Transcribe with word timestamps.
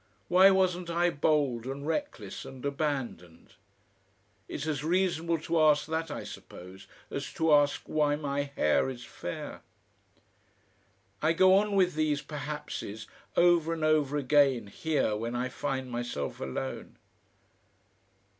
Why 0.29 0.49
wasn't 0.49 0.89
I 0.89 1.11
bold 1.11 1.67
and 1.67 1.85
reckless 1.85 2.43
and 2.43 2.65
abandoned? 2.65 3.53
It's 4.47 4.65
as 4.65 4.83
reasonable 4.83 5.37
to 5.41 5.61
ask 5.61 5.85
that, 5.85 6.09
I 6.09 6.23
suppose, 6.23 6.87
as 7.11 7.31
to 7.33 7.53
ask 7.53 7.83
why 7.85 8.15
my 8.15 8.49
hair 8.55 8.89
is 8.89 9.05
fair.... 9.05 9.61
"I 11.21 11.33
go 11.33 11.53
on 11.53 11.75
with 11.75 11.93
these 11.93 12.23
perhapses 12.23 13.05
over 13.37 13.73
and 13.73 13.83
over 13.83 14.17
again 14.17 14.65
here 14.65 15.15
when 15.15 15.35
I 15.35 15.49
find 15.49 15.91
myself 15.91 16.39
alone.... 16.39 16.95